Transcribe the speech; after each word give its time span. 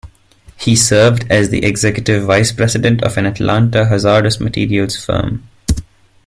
He 0.57 0.75
served 0.75 1.27
as 1.31 1.49
the 1.51 1.63
executive 1.63 2.23
vice 2.25 2.51
president 2.51 3.03
of 3.03 3.17
an 3.19 3.27
Atlanta 3.27 3.85
hazardous 3.85 4.39
materials 4.39 4.95
firm. 4.97 5.47